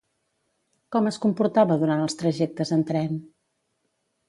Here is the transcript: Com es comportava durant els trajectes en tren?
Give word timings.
Com 0.95 1.09
es 1.09 1.19
comportava 1.25 1.77
durant 1.83 2.03
els 2.07 2.19
trajectes 2.23 2.75
en 2.79 2.85
tren? 2.93 3.23